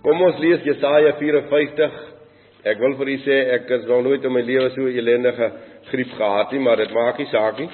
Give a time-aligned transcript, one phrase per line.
[0.00, 1.96] Kom ons lees Jesaja 54.
[2.70, 5.50] Ek wil vir u sê ek het nog nooit in my lewe so 'n ellendige
[5.90, 7.68] griep gehad nie, maar dit maak nie saak nie.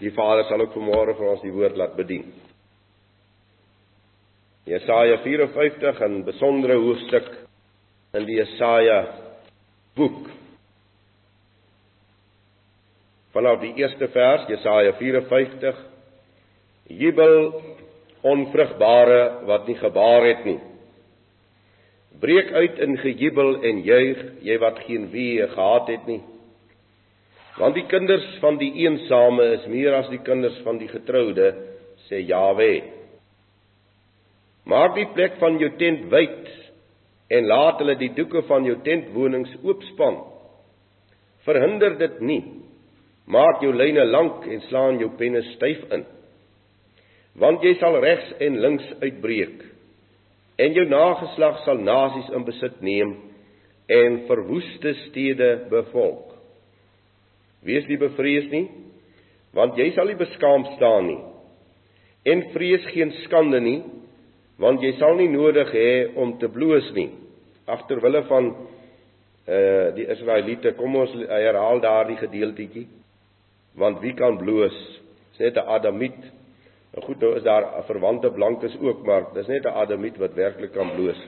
[0.00, 2.24] Die Vader sal ook vanmôre vir ons die woord laat bedien.
[4.66, 7.28] Jesaja 54 'n besondere hoofstuk
[8.14, 9.14] in die Jesaja
[9.96, 10.28] boek.
[13.32, 15.76] Vanaf die eerste vers Jesaja 54
[16.88, 17.62] Jubel
[18.22, 20.69] onvrugbare wat nie gebaar het nie.
[22.20, 26.20] Breek uit in gejubel en juig, jy wat geen wee gehad het nie.
[27.56, 31.48] Want die kinders van die eensame is meer as die kinders van die getroude,
[32.08, 32.72] sê Jawe.
[34.68, 36.52] Maak die plek van jou tent wyd
[37.32, 40.20] en laat hulle die doeke van jou tentwonings oopspan.
[41.48, 42.42] Verhinder dit nie.
[43.30, 46.04] Maak jou lyne lank en slaan jou penne styf in.
[47.40, 49.70] Want jy sal regs en links uitbreek
[50.60, 53.14] en jou nageslag sal nasies in besit neem
[53.90, 56.36] en verwoeste stede bevolk.
[57.66, 58.66] Wees nie bevrees nie,
[59.56, 61.20] want jy sal nie beskaam staan nie.
[62.30, 63.80] En vrees geen skande nie,
[64.60, 67.10] want jy sal nie nodig hê om te bloos nie.
[67.70, 68.52] Agterwille van
[69.50, 72.84] uh die Israeliete, kom ons herhaal daardie gedeeltjie.
[73.80, 74.76] Want wie kan bloos?
[75.32, 76.20] Dis net 'n Adamiet
[76.90, 80.72] Nou goed, nou is daar verwante blankes ook, maar dis net 'n adamiet wat werklik
[80.72, 81.20] kan bloos.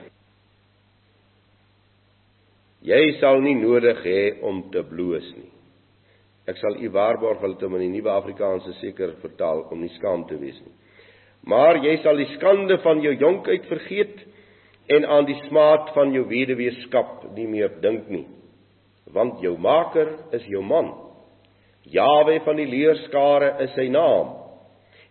[2.81, 5.51] Jy sal nie nodig hê om te bloos nie.
[6.47, 10.27] Ek sal u waarborg hulle te in die nuwe Afrikaanse seker vertaal om nie skaam
[10.27, 10.73] te wees nie.
[11.43, 14.19] Maar jy sal die skande van jou jonkheid vergeet
[14.87, 18.27] en aan die smaad van jou weduweeskap nie meer dink nie.
[19.05, 20.93] Want jou maker is jou man.
[21.83, 24.42] Jawe van die leerskare is sy naam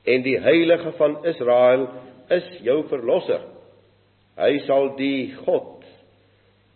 [0.05, 1.87] en die heilige van Israel
[2.33, 3.45] is jou verlosser.
[4.39, 5.85] Hy sal die God,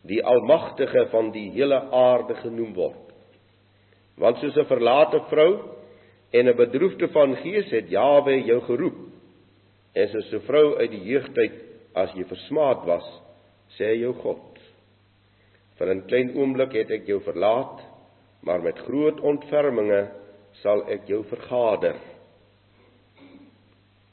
[0.07, 3.03] die almagtige van die hele aarde genoem word.
[4.17, 5.59] Want soos 'n verlate vrou
[6.33, 8.99] en 'n bedroefde van gees het Jawe jou geroep.
[9.95, 11.53] En soos 'n vrou uit die jeugtyd
[11.95, 13.23] as jy versmaad was,
[13.79, 14.59] sê jou God.
[15.79, 17.81] Vir 'n klein oomblik het ek jou verlaat,
[18.43, 20.09] maar met groot ontferminge
[20.53, 21.97] sal ek jou vergader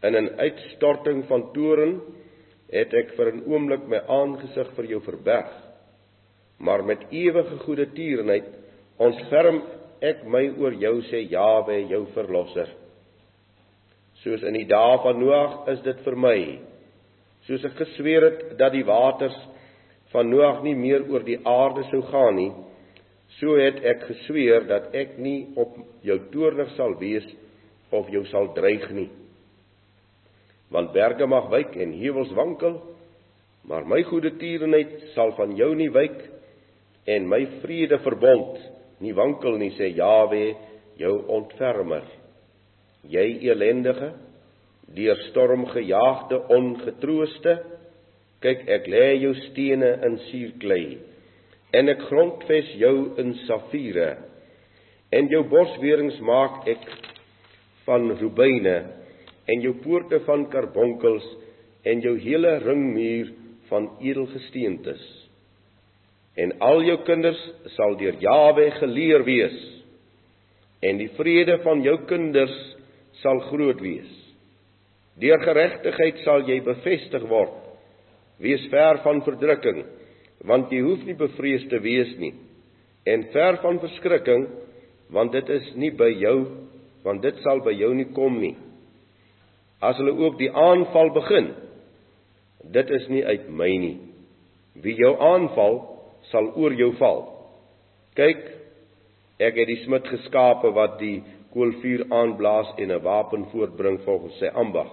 [0.04, 2.02] in 'n uitstorting van toren
[2.72, 5.54] het ek vir 'n oomblik my aangesig vir jou verberg.
[6.60, 8.48] Maar met ewige goeie tierenheid
[8.98, 9.62] ontferm
[10.02, 12.70] ek my oor jou sê Jawe jou verlosser.
[14.14, 16.60] Soos in die dae van Noag is dit vir my.
[17.48, 19.38] Soos ek gesweer het dat die waters
[20.12, 22.52] van Noag nie meer oor die aarde sou gaan nie
[23.40, 27.26] so het ek gesweer dat ek nie op jou toornig sal wees
[27.92, 29.10] of jou sal dreig nie
[30.74, 32.80] want berge mag wyk en heuwels wankel,
[33.70, 36.18] maar my goeie tierenheid sal van jou nie wyk
[37.14, 38.58] en my vrede verbond
[39.04, 40.44] nie wankel nie sê Jawe
[41.00, 42.06] jou ontfermer.
[43.08, 44.14] Jy elendige
[44.96, 47.56] deur storm gejaagde ongetrooste
[48.44, 50.86] kyk ek lê jou stene in suurklei
[51.74, 54.10] en ek grondves jou in safiere
[55.16, 56.84] en jou borswerings maak ek
[57.88, 58.76] van rubyne
[59.50, 61.26] en jou poorte van karbonkels
[61.88, 63.34] en jou hele ringmuur
[63.72, 65.04] van edelgesteentes.
[66.40, 67.42] En al jou kinders
[67.76, 69.58] sal deur Jawe geleer wees.
[70.84, 72.56] En die vrede van jou kinders
[73.22, 74.10] sal groot wees.
[75.20, 77.60] Deur geregtigheid sal jy bevestig word.
[78.42, 79.84] Wees ver van verdrukking,
[80.50, 82.34] want jy hoef nie bevrees te wees nie.
[83.08, 84.48] En ver van verskrikking,
[85.14, 86.38] want dit is nie by jou,
[87.06, 88.56] want dit sal by jou nie kom nie
[89.84, 91.52] as hulle ook die aanval begin.
[92.72, 93.96] Dit is nie uit my nie.
[94.80, 95.82] Wie jou aanval,
[96.32, 97.26] sal oor jou val.
[98.18, 98.44] Kyk,
[99.44, 101.18] ek het die smid geskape wat die
[101.54, 104.90] koolvuur aanblaas en 'n wapen voortbring volgens sy ambag.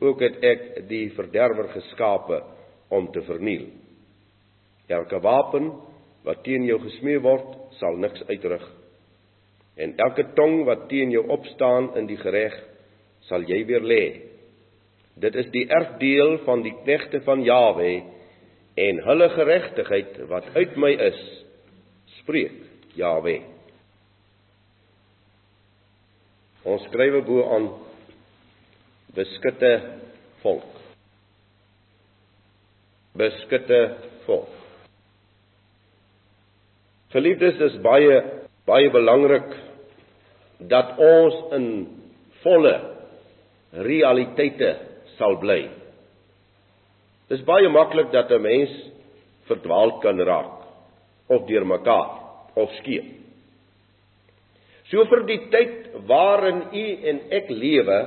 [0.00, 2.42] Ook het ek die verderwer geskape
[2.88, 3.66] om te verniel.
[4.88, 5.72] Elke wapen
[6.24, 8.62] wat teen jou gesmee word, sal niks uitrig.
[9.76, 12.75] En elke tong wat teen jou opstaan in die gereg
[13.28, 14.04] sal jy weer lê.
[15.16, 17.90] Dit is die erfdeel van die knegte van Jawe
[18.76, 21.20] en hulle geregtigheid wat uit my is,
[22.20, 22.58] spreek
[22.96, 23.38] Jawe.
[26.66, 27.70] Ons skrywe bo aan
[29.16, 29.72] beskutte
[30.42, 30.72] volk.
[33.16, 33.80] Beskutte
[34.26, 34.52] volk.
[37.14, 38.18] Geliefdes, dis baie
[38.66, 39.52] baie belangrik
[40.68, 41.66] dat ons in
[42.42, 42.74] volle
[43.84, 44.70] realiteite
[45.16, 45.66] sal bly.
[47.30, 48.72] Dis baie maklik dat 'n mens
[49.48, 50.56] verdwaald kan raak
[51.28, 52.10] of deurmekaar
[52.54, 53.04] of skeef.
[54.90, 55.74] So vir die tyd
[56.06, 57.98] waarin u en ek lewe,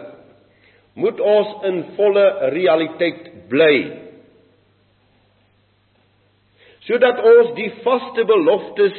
[0.95, 2.25] moet ons in volle
[2.55, 3.75] realiteit bly.
[6.87, 8.97] Sodat ons die vaste beloftes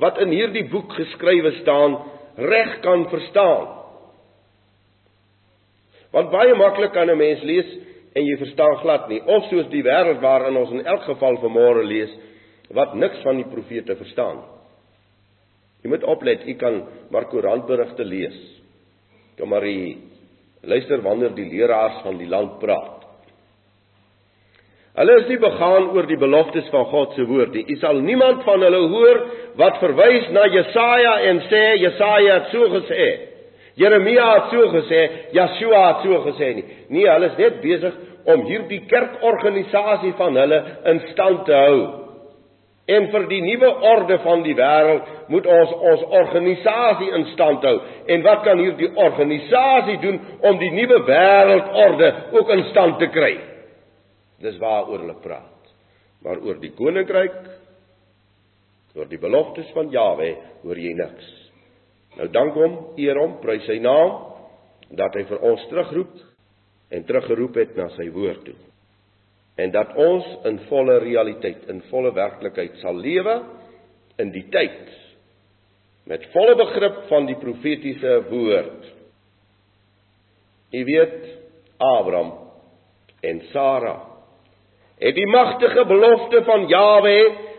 [0.00, 1.96] wat in hierdie boek geskrywe staan,
[2.36, 3.68] reg kan verstaan.
[6.12, 7.66] Want baie maklik kan 'n mens lees
[8.14, 11.84] en jy verstaan glad nie, of soos die wêreld waarin ons in elk geval vanmôre
[11.84, 12.10] lees,
[12.70, 14.42] wat niks van die profete verstaan.
[15.82, 18.36] Jy moet oplet, jy kan maar koerantberigte lees.
[19.38, 19.96] Kom maar jy
[20.66, 23.04] luister wanneer die leraars van die land praat.
[24.96, 27.66] Hulle is nie begaan oor die beloftes van God se woord nie.
[27.68, 29.18] Jy sal niemand van hulle hoor
[29.60, 33.08] wat verwys na Jesaja en sê Jesaja het so gesê.
[33.76, 35.00] Jeremia het so gesê,
[35.36, 36.64] Joshua het so gesê nie.
[36.88, 37.96] Nee, hulle is net besig
[38.26, 40.60] om hierdie kerkorganisasie van hulle
[40.92, 41.80] in stand te hou.
[42.86, 47.76] En vir die nuwe orde van die wêreld moet ons ons organisasie in stand hou.
[48.14, 53.34] En wat kan hierdie organisasie doen om die nuwe wêreldorde ook in stand te kry?
[54.40, 55.72] Dis waaroor hulle praat.
[56.24, 57.42] Maar oor die koninkryk,
[58.96, 60.30] oor die beloftes van Jawe,
[60.62, 61.45] hoor jy niks.
[62.16, 64.22] Nou dank hom, eer hom, prys sy naam
[64.96, 66.14] dat hy vir ons terugroep
[66.94, 68.56] en teruggeroep het na sy woord toe
[69.56, 73.38] en dat ons in volle realiteit, in volle werklikheid sal lewe
[74.20, 74.90] in die tyd
[76.06, 78.84] met volle begrip van die profetiese woord.
[80.76, 81.16] U weet
[81.82, 82.34] Abraham
[83.26, 83.96] en Sara
[85.00, 87.16] het die magtige belofte van Jawe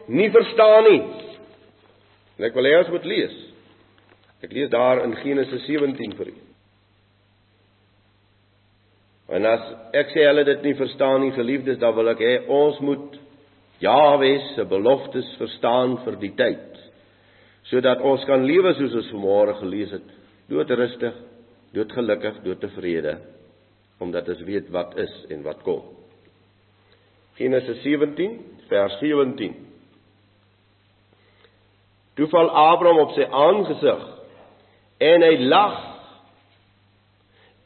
[0.07, 1.01] nie verstaan nie.
[2.37, 3.35] En ek wil hê ons moet lees.
[4.45, 6.35] Ek lees daar in Genesis 17 vir u.
[9.37, 9.63] En as
[9.97, 13.17] ek sê hulle dit nie verstaan nie, geliefdes, dan wil ek hê ons moet
[13.83, 16.77] Jahwe se beloftes verstaan vir die tyd.
[17.69, 20.07] Sodat ons kan lewe soos ons vanmôre gelees het,
[20.49, 21.13] doodrustig,
[21.75, 23.17] doodgelukkig, doodtevrede,
[24.01, 25.83] omdat ons weet wat is en wat kom.
[27.37, 28.39] Genesis 17
[28.71, 29.53] vers 17.
[32.17, 34.07] Toe val Abraham op sy aangesig
[34.97, 35.77] en hy lag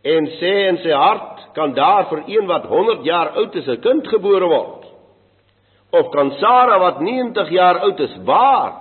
[0.03, 3.81] en sê in sy hart kan daar vir een wat 100 jaar oud is 'n
[3.81, 4.85] kind gebore word?
[5.91, 8.73] Of kan Sara wat 90 jaar oud is baar?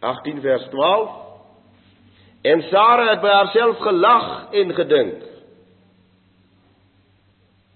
[0.00, 1.22] 18 vers 12
[2.42, 5.20] En Sara het by haarself gelag en gedink.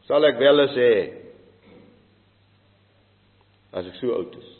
[0.06, 0.90] Sal ek wel sê
[3.76, 4.50] as ek so oud is?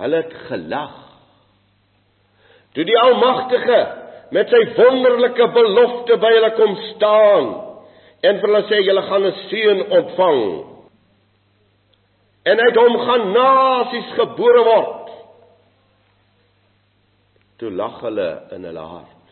[0.00, 1.04] Hulle het gelag
[2.74, 3.80] Toe die Almagtige
[4.34, 7.50] met sy wonderlike belofte by hulle kom staan
[8.24, 10.42] en vir hulle sê julle gaan 'n seun ontvang.
[12.50, 15.10] En uit hom gaan nasies gebore word.
[17.58, 19.28] Toe lag hulle in hulle hart.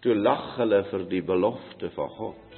[0.00, 2.49] Toe lag hulle vir die belofte van God.